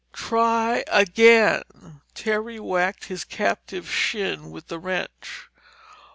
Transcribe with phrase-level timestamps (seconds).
[0.13, 1.61] "Try again!"
[2.15, 5.47] Terry whacked his captive's shin with the wrench.